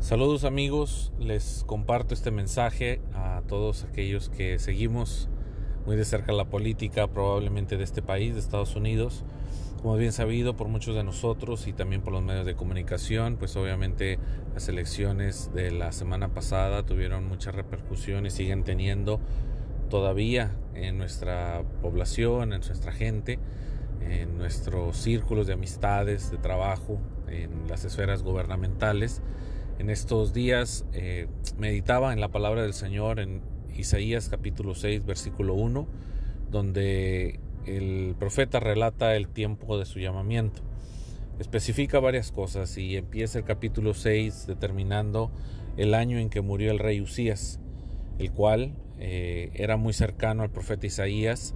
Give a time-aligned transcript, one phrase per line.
[0.00, 5.28] Saludos amigos, les comparto este mensaje a todos aquellos que seguimos
[5.86, 9.24] muy de cerca la política probablemente de este país, de Estados Unidos.
[9.82, 13.56] Como bien sabido por muchos de nosotros y también por los medios de comunicación, pues
[13.56, 14.20] obviamente
[14.54, 19.18] las elecciones de la semana pasada tuvieron mucha repercusión y siguen teniendo
[19.90, 23.40] todavía en nuestra población, en nuestra gente,
[24.00, 29.22] en nuestros círculos de amistades, de trabajo, en las esferas gubernamentales
[29.78, 33.42] en estos días eh, meditaba en la palabra del Señor en
[33.76, 35.86] Isaías capítulo 6 versículo 1,
[36.50, 40.62] donde el profeta relata el tiempo de su llamamiento.
[41.38, 45.30] Especifica varias cosas y empieza el capítulo 6 determinando
[45.76, 47.60] el año en que murió el rey Usías,
[48.18, 51.54] el cual eh, era muy cercano al profeta Isaías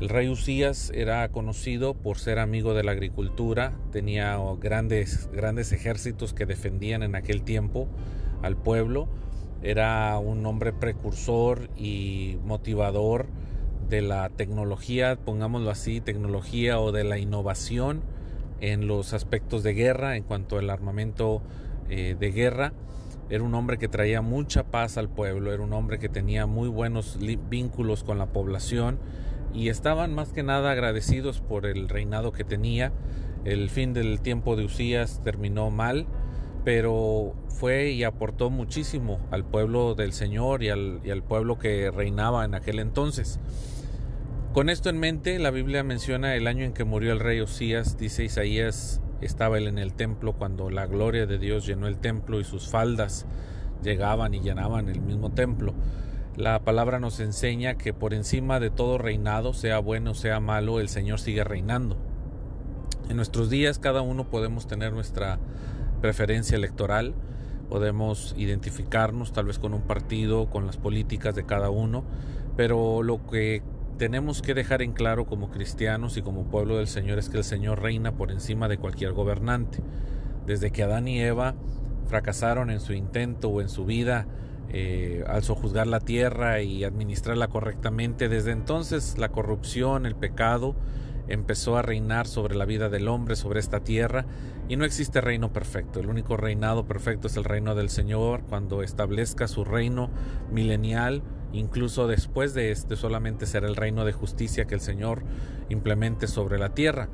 [0.00, 6.34] el rey Usías era conocido por ser amigo de la agricultura, tenía grandes, grandes ejércitos
[6.34, 7.88] que defendían en aquel tiempo
[8.42, 9.08] al pueblo,
[9.62, 13.26] era un hombre precursor y motivador
[13.88, 18.02] de la tecnología, pongámoslo así, tecnología o de la innovación
[18.60, 21.42] en los aspectos de guerra, en cuanto al armamento
[21.88, 22.72] eh, de guerra.
[23.30, 26.68] Era un hombre que traía mucha paz al pueblo, era un hombre que tenía muy
[26.68, 27.18] buenos
[27.48, 28.98] vínculos con la población
[29.54, 32.92] y estaban más que nada agradecidos por el reinado que tenía.
[33.44, 36.06] El fin del tiempo de Usías terminó mal,
[36.64, 42.54] pero fue y aportó muchísimo al pueblo del Señor y al, pueblo que reinaba en
[42.54, 43.40] aquel entonces.
[44.52, 47.96] Con esto en mente, la Biblia menciona el año en que murió el rey Usías,
[47.96, 52.38] dice Isaías, estaba él en el templo cuando la gloria de Dios llenó el templo
[52.40, 53.26] y sus faldas
[53.82, 55.74] llegaban y llenaban el mismo templo.
[56.36, 60.80] La palabra nos enseña que por encima de todo reinado, sea bueno o sea malo,
[60.80, 61.98] el Señor sigue reinando.
[63.10, 65.38] En nuestros días cada uno podemos tener nuestra
[66.00, 67.14] preferencia electoral,
[67.68, 72.02] podemos identificarnos tal vez con un partido, con las políticas de cada uno,
[72.56, 73.62] pero lo que
[73.98, 77.44] tenemos que dejar en claro como cristianos y como pueblo del Señor es que el
[77.44, 79.82] Señor reina por encima de cualquier gobernante.
[80.46, 81.54] Desde que Adán y Eva
[82.06, 84.26] fracasaron en su intento o en su vida
[84.72, 88.28] eh, al sojuzgar la tierra y administrarla correctamente.
[88.28, 90.76] Desde entonces la corrupción, el pecado,
[91.28, 94.26] empezó a reinar sobre la vida del hombre, sobre esta tierra,
[94.68, 96.00] y no existe reino perfecto.
[96.00, 100.10] El único reinado perfecto es el reino del Señor, cuando establezca su reino
[100.50, 101.22] milenial,
[101.52, 105.22] incluso después de este solamente será el reino de justicia que el Señor
[105.68, 107.08] implemente sobre la tierra.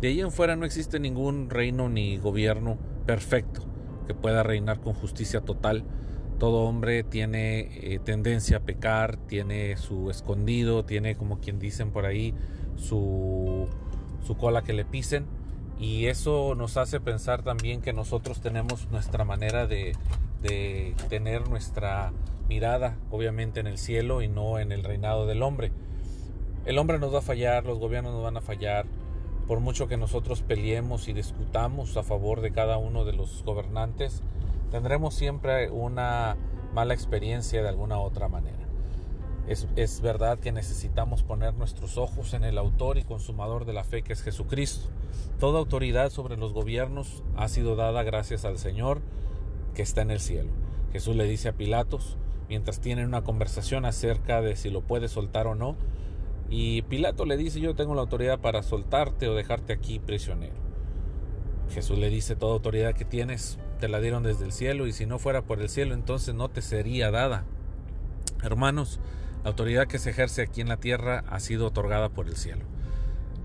[0.00, 3.62] De ahí en fuera no existe ningún reino ni gobierno perfecto
[4.06, 5.84] que pueda reinar con justicia total
[6.38, 12.06] todo hombre tiene eh, tendencia a pecar, tiene su escondido, tiene como quien dicen por
[12.06, 12.34] ahí
[12.76, 13.68] su,
[14.38, 15.26] cola que le pisen
[15.78, 19.94] y eso nos hace pensar también que nosotros tenemos nuestra manera de,
[20.42, 22.12] de tener nuestra
[22.48, 25.72] mirada obviamente en el cielo y no en el reinado del hombre.
[26.64, 28.86] El hombre nos va a fallar, los gobiernos nos van a fallar,
[29.46, 34.22] por mucho que nosotros peleemos y discutamos a favor de cada uno de los gobernantes,
[34.70, 36.36] tendremos siempre una
[36.74, 38.58] mala experiencia de alguna otra manera.
[39.46, 43.84] Es, es, verdad que necesitamos poner nuestros ojos en el autor y consumador de la
[43.84, 44.88] fe que es Jesucristo.
[45.38, 49.02] Toda autoridad sobre los gobiernos ha sido dada gracias al Señor
[49.74, 50.50] que está en el cielo.
[50.92, 52.16] Jesús le dice a Pilatos,
[52.48, 55.76] mientras tienen una conversación acerca de si lo puede soltar o no,
[56.48, 60.54] y Pilato le dice, yo tengo la autoridad para soltarte o dejarte aquí prisionero.
[61.70, 65.06] Jesús le dice, toda autoridad que tienes te la dieron desde el cielo y si
[65.06, 67.44] no fuera por el cielo entonces no te sería dada.
[68.42, 69.00] Hermanos,
[69.42, 72.64] la autoridad que se ejerce aquí en la tierra ha sido otorgada por el cielo.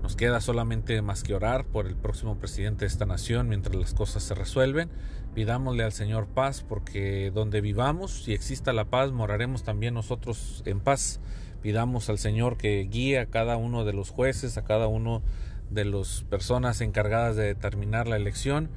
[0.02, 3.94] Nos queda solamente más que orar por el próximo presidente de esta nación mientras las
[3.94, 4.90] cosas se resuelven.
[5.34, 10.80] Pidámosle al Señor paz porque donde vivamos, si exista la paz, moraremos también nosotros en
[10.80, 11.20] paz.
[11.62, 15.22] Pidamos al Señor que guíe a cada uno de los jueces, a cada uno
[15.70, 18.70] de las personas encargadas de determinar la elección,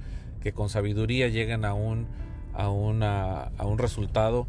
[0.45, 2.05] que con sabiduría lleguen a un,
[2.53, 4.45] a, a un resultado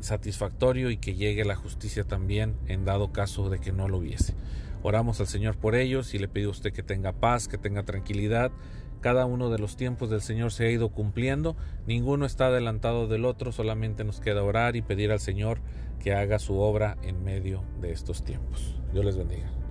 [0.00, 4.34] satisfactorio y que llegue la justicia también en dado caso de que no lo hubiese.
[4.82, 7.82] Oramos al Señor por ellos y le pido a usted que tenga paz, que tenga
[7.82, 8.52] tranquilidad.
[9.02, 11.56] Cada uno de los tiempos del Señor se ha ido cumpliendo,
[11.86, 15.60] ninguno está adelantado del otro, solamente nos queda orar y pedir al Señor
[16.02, 18.80] que haga su obra en medio de estos tiempos.
[18.94, 19.63] Dios les bendiga.